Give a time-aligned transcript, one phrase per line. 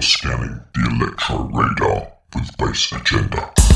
[0.00, 3.73] Scanning the electro radar with base Agenda.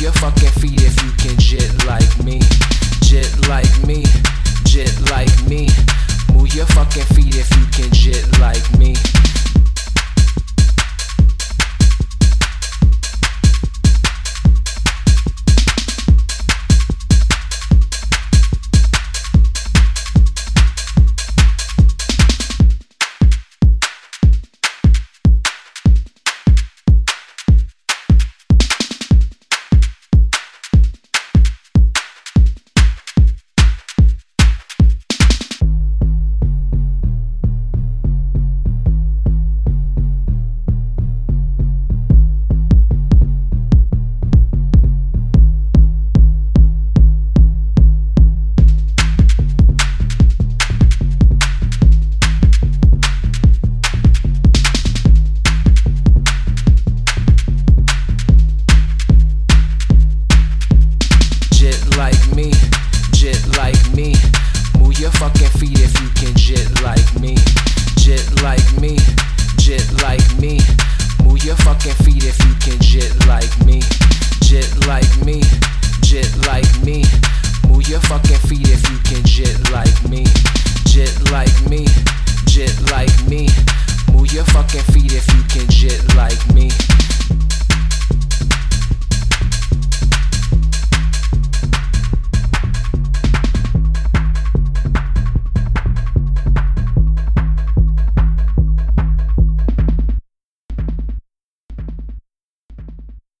[0.00, 2.40] off your fucking feet if you can jit like me.
[3.02, 4.04] Jit like me.
[4.64, 5.68] Jit like me.
[6.32, 8.94] Move your fucking feet if you can jit like me.